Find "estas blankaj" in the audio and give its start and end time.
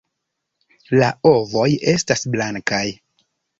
1.93-2.83